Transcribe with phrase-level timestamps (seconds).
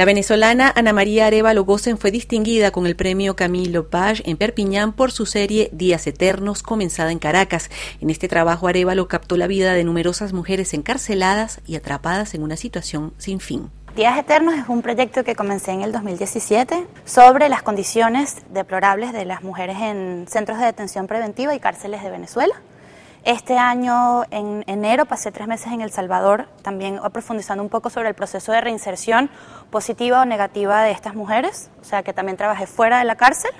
[0.00, 4.94] La venezolana Ana María Arevalo Gosen fue distinguida con el premio Camilo Page en Perpiñán
[4.94, 7.68] por su serie Días Eternos, comenzada en Caracas.
[8.00, 12.56] En este trabajo Arevalo captó la vida de numerosas mujeres encarceladas y atrapadas en una
[12.56, 13.70] situación sin fin.
[13.94, 19.26] Días Eternos es un proyecto que comencé en el 2017 sobre las condiciones deplorables de
[19.26, 22.54] las mujeres en centros de detención preventiva y cárceles de Venezuela.
[23.24, 28.08] Este año, en enero, pasé tres meses en El Salvador, también profundizando un poco sobre
[28.08, 29.28] el proceso de reinserción
[29.70, 33.50] positiva o negativa de estas mujeres, o sea que también trabajé fuera de la cárcel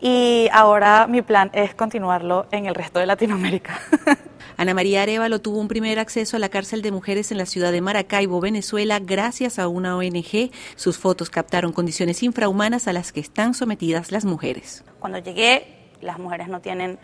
[0.00, 3.80] y ahora mi plan es continuarlo en el resto de Latinoamérica.
[4.56, 7.70] Ana María Arevalo tuvo un primer acceso a la cárcel de mujeres en la ciudad
[7.70, 10.50] de Maracaibo, Venezuela, gracias a una ONG.
[10.74, 14.84] Sus fotos captaron condiciones infrahumanas a las que están sometidas las mujeres.
[14.98, 16.98] Cuando llegué, las mujeres no tienen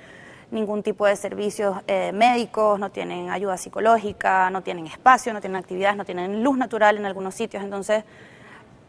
[0.50, 5.56] ningún tipo de servicios eh, médicos, no tienen ayuda psicológica, no tienen espacio, no tienen
[5.56, 7.62] actividades, no tienen luz natural en algunos sitios.
[7.62, 8.04] Entonces,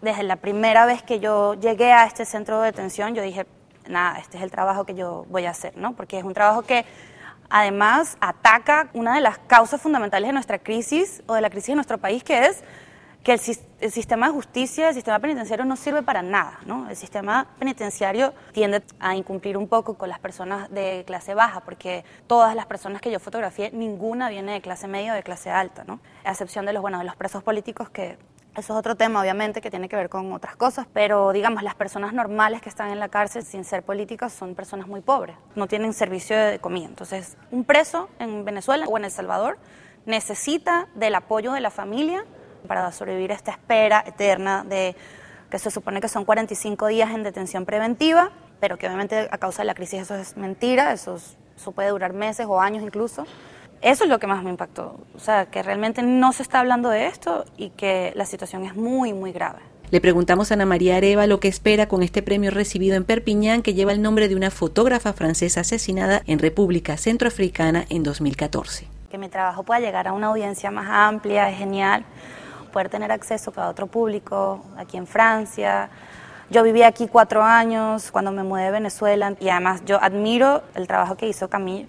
[0.01, 3.47] desde la primera vez que yo llegué a este centro de detención, yo dije,
[3.87, 5.93] nada, este es el trabajo que yo voy a hacer, ¿no?
[5.93, 6.85] Porque es un trabajo que
[7.49, 11.75] además ataca una de las causas fundamentales de nuestra crisis o de la crisis de
[11.75, 12.63] nuestro país, que es
[13.25, 13.39] que el,
[13.91, 16.87] sistema de justicia, el sistema penitenciario no sirve para nada, ¿no?
[16.87, 22.05] El sistema penitenciario tiende a incumplir un poco con las personas de clase baja, porque
[22.27, 25.83] todas las personas que yo fotografié, ninguna viene de clase media o de clase alta,
[25.85, 25.99] ¿no?
[26.23, 28.19] A excepción de los, bueno, de los presos políticos que
[28.55, 31.73] eso es otro tema, obviamente, que tiene que ver con otras cosas, pero digamos, las
[31.73, 35.65] personas normales que están en la cárcel sin ser políticas son personas muy pobres, no
[35.65, 36.85] tienen servicio de comida.
[36.85, 39.57] Entonces, un preso en Venezuela o en El Salvador
[40.05, 42.23] necesita del apoyo de la familia
[42.65, 44.95] para sobrevivir a esta espera eterna de
[45.49, 49.61] que se supone que son 45 días en detención preventiva, pero que obviamente a causa
[49.61, 51.15] de la crisis eso es mentira, eso,
[51.55, 53.25] eso puede durar meses o años incluso.
[53.81, 56.89] Eso es lo que más me impactó, o sea, que realmente no se está hablando
[56.89, 59.59] de esto y que la situación es muy, muy grave.
[59.91, 63.61] Le preguntamos a Ana María Areva lo que espera con este premio recibido en Perpiñán,
[63.61, 68.87] que lleva el nombre de una fotógrafa francesa asesinada en República Centroafricana en 2014.
[69.11, 72.03] Que mi trabajo pueda llegar a una audiencia más amplia es genial
[72.75, 75.89] poder tener acceso a otro público aquí en Francia.
[76.49, 80.85] Yo viví aquí cuatro años cuando me mudé de Venezuela y además yo admiro el
[80.85, 81.87] trabajo que hizo Camille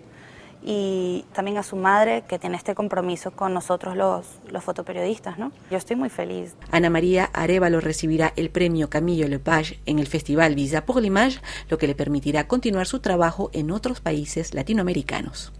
[0.62, 5.38] y también a su madre que tiene este compromiso con nosotros los, los fotoperiodistas.
[5.38, 5.50] ¿no?
[5.72, 6.54] Yo estoy muy feliz.
[6.70, 11.78] Ana María Arevalo recibirá el premio Camillo Lepage en el Festival Visa pour l'Image, lo
[11.78, 15.52] que le permitirá continuar su trabajo en otros países latinoamericanos.